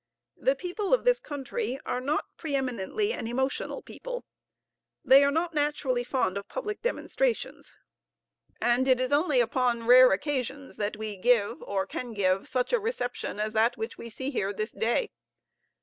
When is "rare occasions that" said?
9.85-10.97